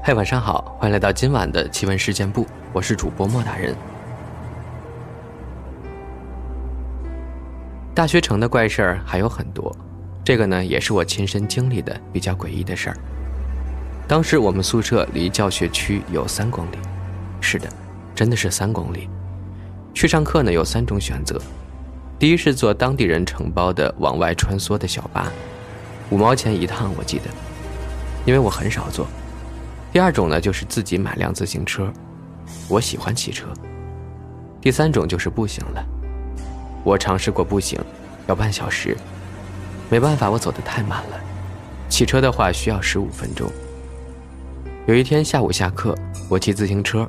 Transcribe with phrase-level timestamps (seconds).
[0.00, 3.74] 嗨，晚上好，欢迎来到今晚的奇闻事件部，我是主播莫大人。
[7.94, 9.74] 大学城的怪事儿还有很多，
[10.24, 12.96] 这个呢也是我亲身经历的比较诡异的事儿。
[14.06, 16.78] 当时我们宿舍离教学区有三公里，
[17.40, 17.68] 是的，
[18.14, 19.10] 真的是三公里。
[19.92, 21.38] 去上课呢有三种选择，
[22.18, 25.30] 第一是坐当地人承包的往外穿梭的小巴，
[26.08, 27.24] 五毛钱一趟，我记得，
[28.24, 29.06] 因为我很少坐。
[29.92, 31.92] 第二种呢就是自己买辆自行车，
[32.68, 33.46] 我喜欢骑车。
[34.60, 35.84] 第三种就是步行了。
[36.84, 37.80] 我尝试过步行，
[38.26, 38.96] 要半小时，
[39.90, 41.20] 没办法，我走得太慢了。
[41.88, 43.50] 骑车的话需要十五分钟。
[44.86, 45.94] 有一天下午下课，
[46.28, 47.06] 我骑自行车，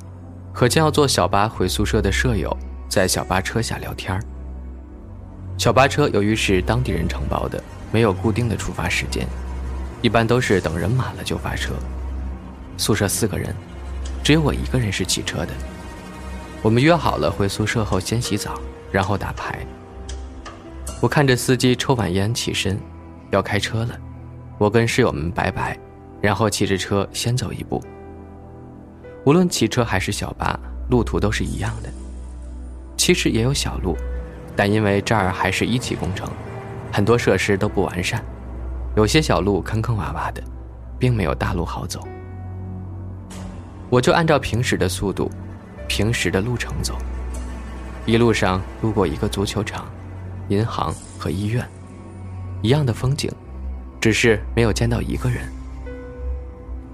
[0.53, 2.55] 和将要坐小巴回宿舍的舍友
[2.87, 4.19] 在小巴车下聊天
[5.57, 7.61] 小巴车由于是当地人承包的，
[7.91, 9.27] 没有固定的出发时间，
[10.01, 11.73] 一般都是等人满了就发车。
[12.79, 13.53] 宿舍四个人，
[14.23, 15.49] 只有我一个人是骑车的。
[16.63, 18.59] 我们约好了回宿舍后先洗澡。
[18.91, 19.63] 然后打牌。
[20.99, 22.75] 我看着司机抽完烟起身，
[23.29, 23.95] 要开车了。
[24.57, 25.77] 我跟室友们拜拜，
[26.19, 27.79] 然后骑着车先走一步。
[29.27, 31.89] 无论骑车还是小巴，路途都是一样的。
[32.97, 33.95] 其实也有小路，
[34.55, 36.27] 但因为这儿还是一期工程，
[36.91, 38.25] 很多设施都不完善，
[38.97, 40.41] 有些小路坑坑洼洼的，
[40.97, 41.99] 并没有大路好走。
[43.89, 45.31] 我就按照平时的速度，
[45.87, 46.97] 平时的路程走。
[48.05, 49.87] 一路上路过一个足球场、
[50.47, 51.67] 银行和医院，
[52.61, 53.31] 一样的风景，
[53.99, 55.43] 只是没有见到一个人。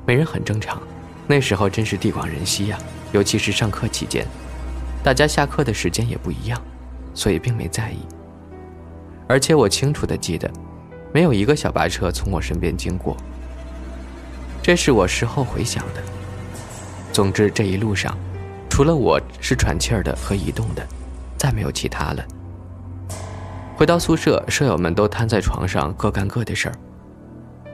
[0.05, 0.81] 没人很正常，
[1.27, 2.77] 那时候真是地广人稀呀，
[3.11, 4.25] 尤其是上课期间，
[5.03, 6.61] 大家下课的时间也不一样，
[7.13, 7.99] 所以并没在意。
[9.27, 10.49] 而且我清楚的记得，
[11.13, 13.17] 没有一个小巴车从我身边经过。
[14.61, 16.14] 这是我事后回想的。
[17.15, 18.13] 总之这一路上，
[18.69, 20.85] 除了我是喘气儿的和移动的。
[21.37, 22.21] 再没有其他了。
[23.77, 26.75] 回到宿舍，舍友们都瘫在床上，各干各的事儿。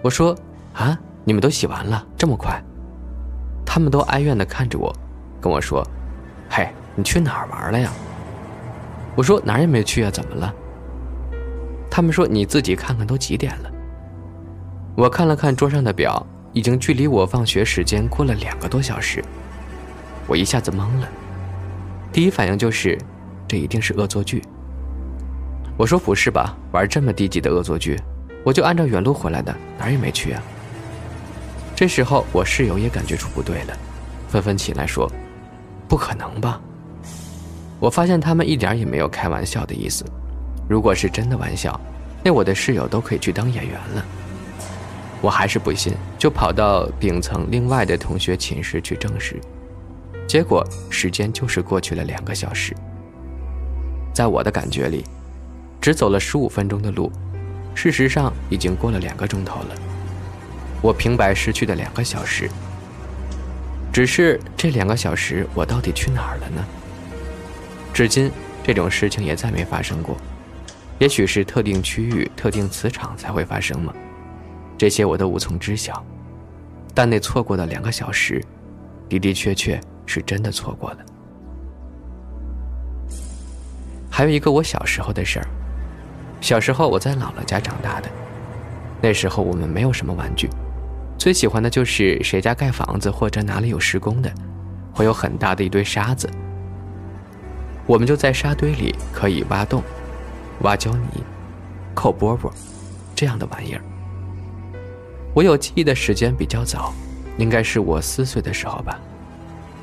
[0.04, 0.38] 我说
[0.78, 2.62] ：“啊，你们都洗完了，这么快？”
[3.66, 4.96] 他们都哀怨的看着我，
[5.42, 5.84] 跟我说
[6.48, 7.92] ：“嘿，你去哪儿玩了呀？”
[9.18, 10.54] 我说：“哪儿也没去啊，怎么了？”
[11.90, 13.72] 他们说：“你自己看看，都几点了？”
[14.96, 19.24] 我看了看桌上的表，已经距离我放学时间过了两个多小时。
[20.32, 21.10] 我一下子懵了，
[22.10, 22.98] 第一反应就是。
[23.50, 24.42] 这一定是恶作剧。
[25.76, 28.00] 我说不是吧，玩这么低级的恶作剧，
[28.46, 30.42] 我就按照原路回来的，哪儿也没去啊。
[31.76, 33.78] 这时候我室友也感觉出不对了，
[34.30, 35.12] 纷纷起来说
[35.90, 36.62] ：“不可能吧？”
[37.78, 40.06] 我发现他们一点也没有开玩笑的意思。
[40.70, 41.78] 如果是真的玩笑，
[42.24, 44.06] 那我的室友都可以去当演员了。
[45.20, 49.36] 我还是不信，就跑到顶层另外的同学寝室去证实。
[50.32, 52.74] 结果时间就是过去了两个小时。
[54.14, 55.04] 在我的感觉里，
[55.82, 57.12] 只走了十五分钟的路，
[57.76, 59.76] 事实上已经过了两个钟头了。
[60.82, 62.50] 我平白失去的两个小时，
[63.92, 66.66] 只是这两个小时我到底去哪儿了呢？
[67.94, 68.32] 至今
[68.64, 70.16] 这种事情也再没发生过。
[70.98, 73.94] 也许是特定区域、特定磁场才会发生吗？
[74.78, 76.02] 这些我都无从知晓。
[76.94, 78.42] 但那错过的两个小时，
[79.10, 79.78] 的的确确
[80.12, 80.98] 是真的错过了。
[84.10, 85.48] 还有一个我小时候的事儿。
[86.42, 88.10] 小时候我在姥姥家长大的，
[89.02, 90.50] 那时候我们没有什么玩具，
[91.18, 94.30] 最喜欢的就是谁家盖房子或者哪里有施工的，
[94.94, 96.30] 会有很大的一堆沙子，
[97.86, 99.82] 我们就在沙堆里可以挖洞、
[100.62, 101.24] 挖胶泥、
[101.94, 102.52] 扣饽饽
[103.16, 103.82] 这样的玩意儿。
[105.34, 106.92] 我有记忆的时间比较早，
[107.38, 109.00] 应该是我四岁的时候吧，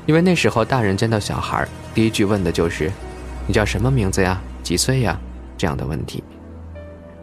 [0.09, 2.91] 因为那时候大人见到小孩，第一句问的就是。
[3.45, 4.41] 你叫什么名字呀？
[4.63, 5.15] 几岁呀？
[5.55, 6.23] 这样的问题，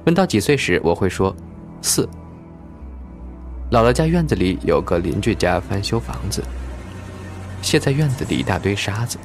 [0.04, 1.34] 问到几岁时，我会说
[1.83, 2.09] 四。
[3.72, 6.44] 姥姥家院子里有个邻居家翻修房子，
[7.60, 9.18] 卸在院子里一大堆沙子，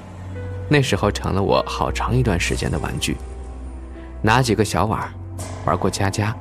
[0.67, 3.15] 那时候成了我好长一段时间的玩具。
[4.23, 5.07] 拿几个小碗，
[5.65, 6.35] 玩过家家。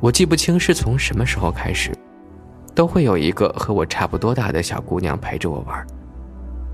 [0.00, 1.96] 我记不清是从什么时候开始，
[2.74, 5.86] 都会有一个和我差不多大的小姑娘陪着我玩，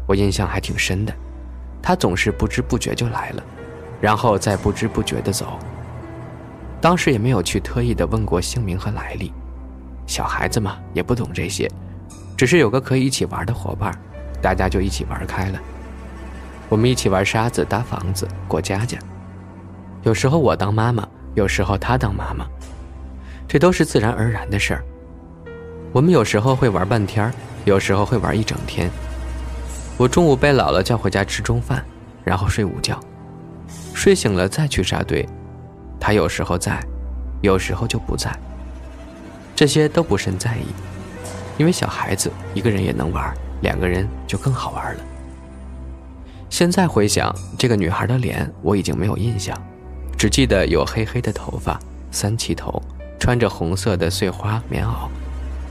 [0.07, 1.13] 我印象还挺深的。
[1.83, 3.43] 她总是不知不觉就来了，
[4.01, 5.59] 然后再不知不觉的走。
[6.81, 9.33] 当时也没有去特意的问过姓名和来历，
[10.07, 11.71] 小孩子嘛也不懂这些，
[12.37, 13.93] 只是有个可以一起玩的伙伴，
[14.43, 15.59] 大家就一起玩开了。
[16.69, 18.99] 我们一起玩沙子、搭房子、过家家，
[20.03, 22.47] 有时候我当妈妈，有时候他当妈妈，
[23.49, 24.85] 这都是自然而然的事儿。
[25.97, 27.33] 我们有时候会玩半天
[27.65, 28.91] 有时候会玩一整天。
[29.97, 31.83] 我中午被姥姥叫回家吃中饭，
[32.23, 33.01] 然后睡午觉，
[33.95, 35.27] 睡醒了再去扎堆。
[35.99, 36.85] 他有时候在，
[37.41, 38.31] 有时候就不在。
[39.55, 40.67] 这些都不甚在意，
[41.57, 45.01] 因为小孩子一个人也能玩，两个人就更好玩了。
[46.51, 49.57] 现在回想这个女孩的脸，我已经没有印象，
[50.19, 52.83] 只记得有黑黑的头发，三七头，
[53.19, 55.09] 穿着红色的碎花棉袄，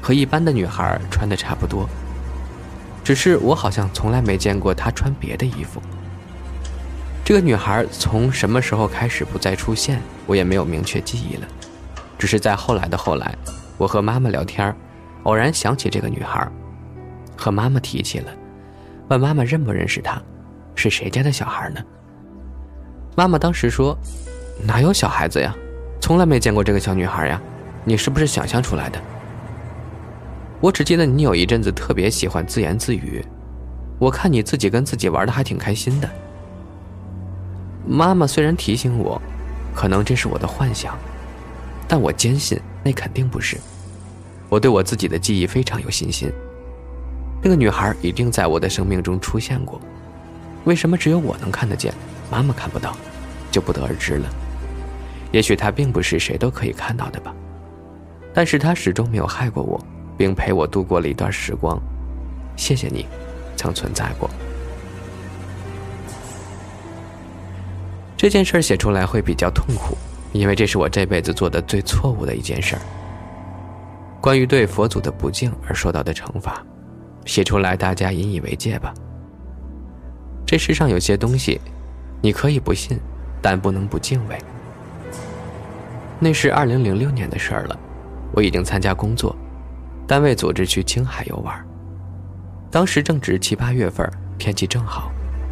[0.05, 1.89] 和一般的女孩穿的差不多。
[3.03, 5.81] 只是我好像从来没见过她穿别的衣服。
[7.23, 11.47] 这个女孩从什么时候开始不再出现，我也没有明确记忆了，
[12.19, 13.35] 只是在后来的后来。
[13.79, 14.75] 我和妈妈聊天，
[15.23, 16.47] 偶然想起这个女孩，
[17.35, 18.31] 和妈妈提起了，
[19.07, 20.21] 问妈妈认不认识她，
[20.75, 21.81] 是谁家的小孩呢？
[23.15, 23.97] 妈妈当时说
[24.61, 25.55] ：“哪有小孩子呀，
[25.99, 27.41] 从来没见过这个小女孩呀，
[27.83, 29.01] 你是不是想象出来的？”
[30.61, 33.23] 我只记得你有一阵子特别喜欢自言自语，
[33.99, 36.09] 我看你自己跟自己玩的还挺开心的。
[37.87, 39.21] 妈妈虽然提醒我，
[39.75, 40.97] 可能这是我的幻想，
[41.87, 42.59] 但我坚信。
[42.83, 43.57] 那肯定不是，
[44.47, 46.31] 我对我自己的记忆非常有信心。
[47.41, 49.81] 那个女孩一定在我的生命中出现过，
[50.65, 51.91] 为什么只有我能看得见，
[52.29, 52.95] 妈妈看不到，
[53.51, 54.29] 就不得而知了。
[55.31, 57.33] 也许她并不是谁都可以看到的吧，
[58.35, 59.83] 但是她始终没有害过我，
[60.17, 61.81] 并陪我度过了一段时光。
[62.55, 63.05] 谢谢你，
[63.55, 64.29] 曾存在过。
[68.15, 69.97] 这件事写出来会比较痛苦。
[70.33, 72.75] 因为这是我这辈子做的最错误的一件事。
[74.19, 76.61] 关于对佛祖的不敬而受到的惩罚，
[77.23, 78.93] 写出来大家引以为戒吧。
[80.45, 81.61] 这世上有些东西，
[82.21, 82.99] 你可以不信，
[83.41, 84.37] 但不能不敬畏。
[86.19, 87.79] 那是二零零六年的事儿了，
[88.33, 89.33] 我已经参加工作，
[90.07, 91.65] 单位组织去青海游玩。
[92.69, 95.11] 当时正值七八月份，天气正好，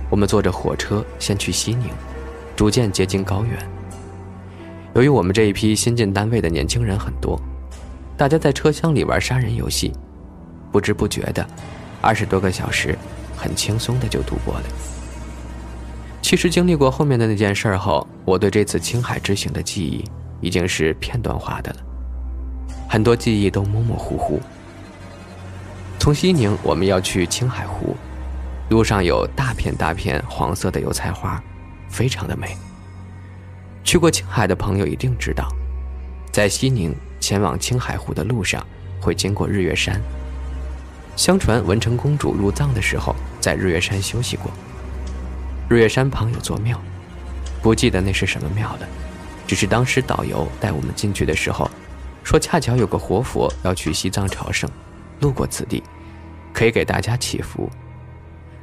[0.09, 1.89] 我们坐着火车先去西宁，
[2.55, 3.57] 逐渐接近高原。
[4.93, 7.41] 由于我们这一批新进单位的年轻人很多，
[8.15, 9.91] 大家在车厢里玩杀人游戏，
[10.71, 11.45] 不知不觉的，
[11.99, 12.95] 二十多个小时，
[13.35, 14.63] 很轻松的就度过了。
[16.21, 20.03] 其实经历过后面的那件事后，我对这次青海之行的记忆
[20.41, 21.77] 已经是片段化的了，
[22.93, 24.39] 很多记忆都模模糊糊。
[25.97, 27.97] 从西宁我们要去青海湖，
[28.69, 31.41] 路上有大片大片黄色的油菜花，
[31.89, 32.55] 非常的美。
[33.83, 35.49] 去过青海的朋友一定知道，
[36.31, 38.63] 在西宁前往青海湖的路上
[39.01, 39.99] 会经过日月山。
[41.15, 44.51] 相传文成公主入藏的时候在日月山休息过。
[45.67, 46.79] 日月山旁有座庙，
[47.59, 48.87] 不记得那是什么庙了，
[49.47, 51.67] 只是当时导游带我们进去的时候，
[52.23, 54.69] 说恰巧有个活佛要去西藏朝圣，
[55.19, 55.83] 路过此地，
[56.53, 57.69] 可以给大家祈福，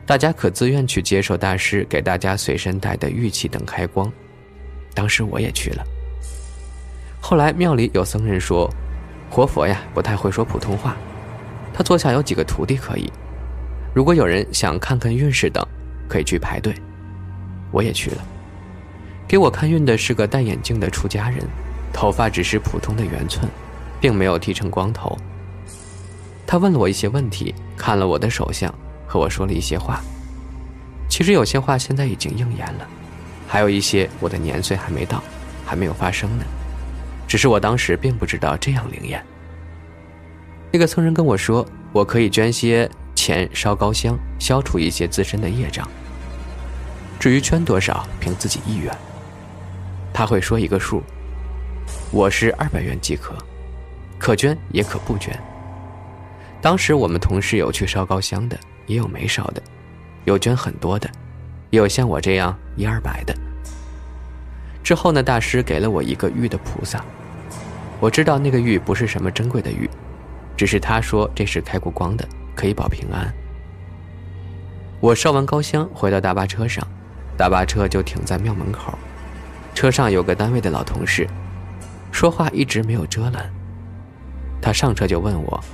[0.06, 4.10] 大家可自愿去接受大师给大家随身带的玉器等开光。
[4.94, 5.84] 当时我也去了。
[7.20, 8.68] 后来庙里有僧人说，
[9.30, 10.96] 活佛呀不太会说普通话，
[11.72, 13.12] 他座下有几个徒弟可以。
[13.94, 15.64] 如果有人想看看运势等，
[16.08, 16.74] 可以去排队。
[17.70, 18.24] 我也去了。
[19.28, 21.38] 给我看运的是个戴眼镜的出家人，
[22.00, 23.46] 头发只是普通的圆寸，
[24.00, 25.14] 并没有剃成光头。
[26.46, 28.74] 他问了我一些问题，看了我的手相，
[29.06, 30.00] 和我说了一些话。
[31.10, 32.88] 其实有些话现在已经应验了。
[33.46, 35.22] 还有一些我的年岁还没到，
[35.66, 36.44] 还没有发生呢，
[37.28, 39.22] 只是我当时并不知道这样灵验。
[40.72, 45.86] 那个僧人跟我说，我可以捐些钱烧高香，消除一些自身的业障。
[47.18, 48.90] 至于捐多少，凭自己意愿。
[50.14, 51.02] 他会说一个数，
[52.12, 53.36] 我是二百元即可，
[54.18, 55.32] 可捐也可不捐。
[56.60, 59.62] 当时我们同事有去烧高香的，也有没烧的，
[60.24, 61.08] 有捐很多的。
[61.70, 63.32] 也有像我这样一二百的。
[64.82, 67.04] 之后呢，大师给了我一个玉的菩萨，
[68.00, 69.88] 我知道那个玉不是什么珍贵的玉，
[70.56, 73.32] 只是他说这是开过光的，可以保平安。
[74.98, 76.84] 我烧完高香回到大巴车上，
[77.36, 78.98] 大巴车就停在庙门口，
[79.76, 81.24] 车上有个单位的老同事，
[82.10, 83.50] 说话一直没有遮拦。
[84.60, 85.64] 他上车就问我：“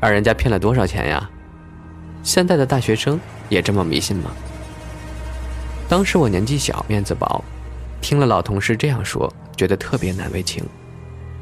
[0.00, 1.28] 二人家骗了多少钱呀？
[2.22, 4.30] 现在的大学生也这么迷信吗？”
[5.88, 7.44] 当时我年纪小，面子薄，
[8.00, 10.64] 听了老同事这样说，觉得特别难为情，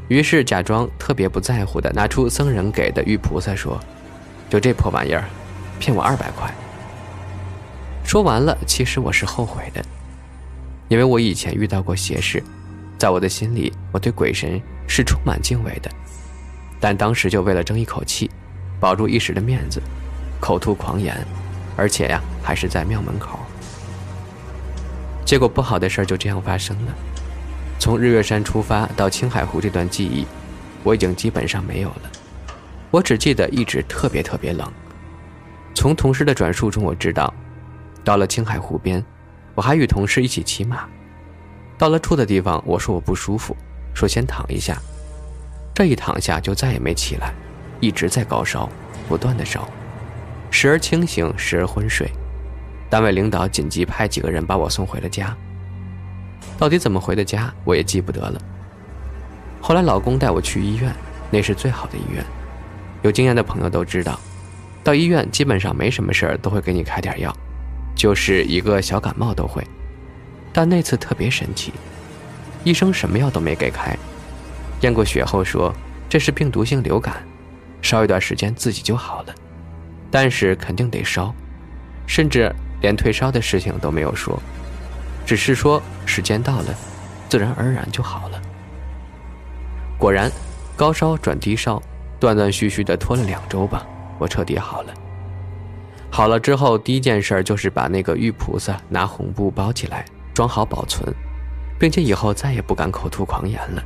[0.08, 3.78] 于是假装特别不在乎的拿出僧人给的玉菩萨说
[4.50, 5.24] ：“就这破玩意儿，
[5.78, 6.52] 骗我二百块。”
[8.02, 9.84] 说完了，其实我是后悔的，
[10.88, 12.42] 因为我以前遇到过邪事，
[13.00, 15.90] 在我的心里，我对鬼神是充满敬畏的，
[16.78, 18.30] 但当时就为了争一口气，
[18.78, 19.80] 保住一时的面子，
[20.38, 21.16] 口吐狂言，
[21.78, 23.38] 而且呀，还是在庙门口。
[25.24, 26.92] 结果不好的事儿就这样发生了。
[27.78, 30.26] 从日月山出发到青海湖这段记忆，
[30.84, 32.02] 我已经基本上没有了。
[32.90, 34.70] 我只记得一直特别特别冷。
[35.74, 37.32] 从同事的转述中我知道，
[38.04, 39.02] 到了青海湖边，
[39.54, 40.86] 我还与同事一起骑马。
[41.80, 43.56] 到了住的地方，我说我不舒服，
[43.94, 44.76] 说先躺一下。
[45.74, 47.32] 这一躺下就再也没起来，
[47.80, 48.68] 一直在高烧，
[49.08, 49.66] 不断的烧，
[50.50, 52.06] 时而清醒，时而昏睡。
[52.90, 55.34] 单位领导紧急派几个人把我送回了家。
[56.58, 58.38] 到底怎么回的家，我也记不得了。
[59.58, 60.94] 后来老公带我去医院，
[61.30, 62.22] 那是最好的医院。
[63.00, 64.20] 有经验的朋友都知道，
[64.84, 67.34] 到医院基本上没什么事儿，都会给你开点药，
[67.96, 69.66] 就是一个小感冒都会。
[70.52, 71.72] 但那次特别神奇，
[72.64, 73.96] 医生什么药都没给开，
[74.80, 75.74] 验过血后说
[76.08, 77.22] 这是病毒性流感，
[77.82, 79.34] 烧一段时间自己就好了，
[80.10, 81.34] 但是肯定得烧，
[82.06, 82.52] 甚至。
[82.82, 84.42] 连退烧的事情都没有说，
[85.26, 86.74] 只是说时间到了，
[87.28, 88.40] 自然而然就好了。
[89.98, 90.32] 果然，
[90.76, 91.78] 高烧转低烧，
[92.18, 93.86] 断断续续的拖了两周吧，
[94.18, 94.94] 我彻底好了。
[96.10, 100.06] 好了之后，第一件事就是把那个玉菩萨拿红布包起来，
[100.40, 101.06] 装好保存，
[101.78, 103.84] 并且以后再也不敢口吐狂言了，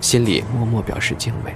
[0.00, 1.52] 心里默默表示敬畏。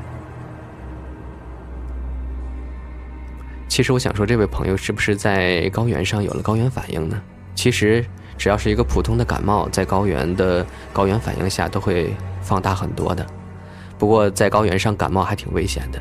[3.66, 7.20] 其实我想说，这位朋友是不是在高原上有了高原反应呢？
[7.56, 8.06] 其实
[8.36, 13.26] 只要是一个普通的感冒，在高原的高原反应下都会放大很多的。
[13.98, 16.00] 不过在高原上感冒还挺危险的。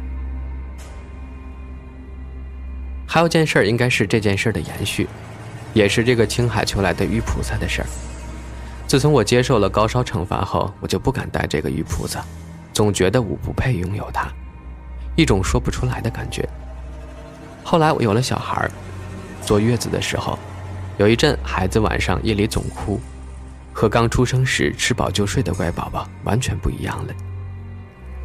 [3.07, 5.07] 还有件事儿，应该是这件事儿的延续，
[5.77, 7.87] 也是这个青海求来的玉菩萨的事儿。
[8.87, 12.25] 自从我接受了高烧惩罚后，我就不敢带这个玉菩萨，
[12.73, 14.27] 总觉得我不配拥有它，
[15.15, 16.49] 一种说不出来的感觉。
[17.63, 18.67] 后来我有了小孩
[19.43, 20.39] 坐月子的时候，
[20.97, 22.99] 有一阵孩子晚上夜里总哭，
[23.71, 27.13] 和刚出生时吃饱就睡的乖宝宝完全不一样了。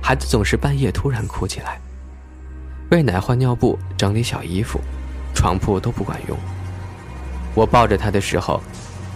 [0.02, 1.78] 孩子总是半夜突然哭起来，
[2.90, 4.80] 喂奶、换尿布、整理小衣服，
[5.35, 6.38] 床铺都不管用。
[7.54, 8.62] 我抱着他的时候，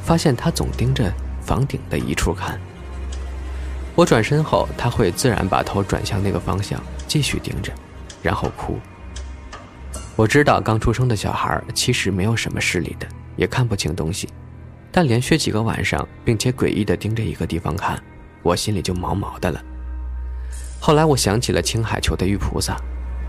[0.04, 1.12] 发现他总盯着
[1.42, 2.58] 房顶的一处看。
[3.94, 7.72] 我转身后，他会自然把头转向那个方向，继续盯着，
[8.22, 8.78] 然后哭。
[10.14, 14.28] 我知道刚出生的小孩其实没有什么视力的，也看不清东西，
[14.92, 17.98] 但连续几个晚上，并且诡异地盯着一个地方看，
[18.42, 19.62] 我心里就毛毛的了。
[20.78, 22.76] 后来我想起了青海求的玉菩萨，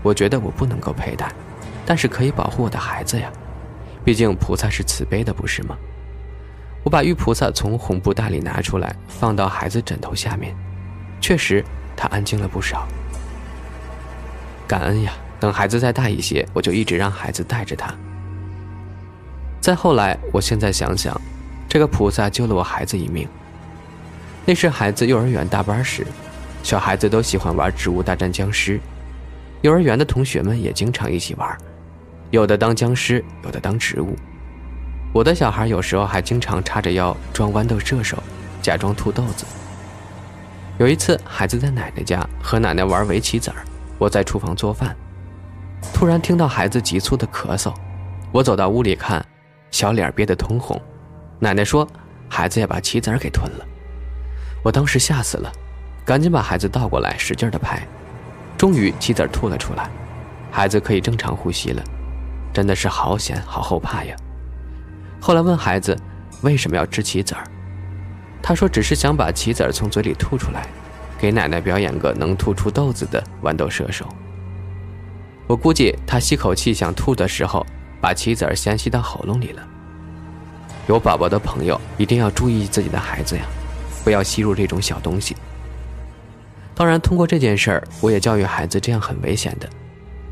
[0.02, 1.32] 我觉得我不能够佩戴，
[1.84, 3.32] 但是可以保护我的孩子呀，
[4.08, 5.76] 毕竟菩萨是慈悲的，不是吗？
[6.82, 10.56] 我把玉菩萨从红布袋里拿出来，放到孩子枕头下面，
[11.20, 11.62] 确实
[11.94, 12.88] 他安静了不少。
[14.66, 15.12] 感恩呀。
[15.38, 17.94] 等孩子再大一些，我就一直让孩子带着他。
[19.60, 21.14] 再后来，我现在想想，
[21.68, 23.28] 这个菩萨救了我孩子一命。
[24.46, 26.06] 那是孩子幼儿园大班时，
[26.62, 28.78] 小孩子都喜欢玩《植物大战僵尸》，
[29.60, 31.58] 幼儿园的同学们也经常一起玩，
[32.30, 34.16] 有的当僵尸，有的当植物。
[35.12, 38.22] 我的小孩有时候还经常叉着腰装豌豆射手，
[38.60, 39.46] 假装吐豆子。
[40.78, 43.64] 有一次，孩子在奶奶家和奶奶玩围棋子儿，
[43.98, 44.94] 我在厨房做饭。
[45.94, 47.72] 突然听到孩子急促的咳嗽，
[48.30, 49.24] 我走到屋里看，
[49.70, 50.80] 小脸憋得通红。
[51.38, 51.88] 奶奶说
[52.28, 53.66] ：“孩子要把棋子儿给吞了。”
[54.62, 55.50] 我当时吓死了，
[56.04, 57.80] 赶紧把孩子倒过来，使劲的拍，
[58.56, 59.88] 终于棋子儿吐了出来，
[60.50, 61.82] 孩子可以正常呼吸了。
[62.52, 64.16] 真的是好险，好后怕呀！
[65.20, 65.96] 后来问孩子
[66.42, 67.44] 为什么要吃棋子儿，
[68.42, 70.66] 他说只是想把棋子儿从嘴里吐出来，
[71.18, 74.06] 给奶奶表演个能吐出豆子的豌豆射手。
[75.46, 77.66] 我估计他吸口气想吐的时候，
[78.00, 79.66] 把棋子儿先吸到喉咙里了。
[80.86, 83.42] 有宝宝的朋友一定要注意自己的孩子呀，
[84.04, 85.36] 不要吸入这种小东西。
[86.74, 89.68] 当然，通过这件事儿，我也教育孩子，这样很危险的，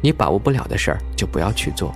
[0.00, 1.92] 你把握不了的事儿就不要去做。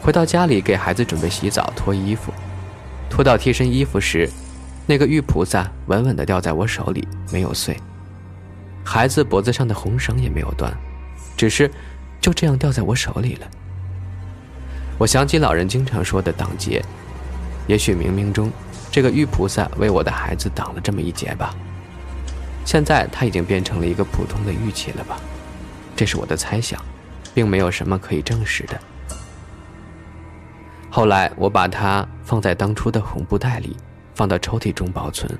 [0.00, 2.32] 回到家里，给孩子准备洗澡、脱衣服，
[3.10, 4.28] 脱到贴身衣服时，
[4.86, 7.76] 那个玉菩萨稳稳地掉在我手里，没有碎，
[8.84, 10.72] 孩子脖子上的红绳也没有断。
[11.36, 11.70] 只是，
[12.20, 13.46] 就这样掉在我手里了。
[14.98, 16.82] 我想起老人经常说的挡劫，
[17.66, 18.50] 也许冥冥中，
[18.90, 21.54] 这个玉菩萨为我的孩子挡了这么一劫吧。
[22.64, 25.18] 现在他已经变成了一个普通的玉器了吧？
[25.94, 26.80] 这是我的猜想，
[27.34, 28.80] 并没有什么可以证实的。
[30.98, 33.76] 后来我把它放在当初的红布袋里，
[34.16, 35.30] 放到抽屉中保存。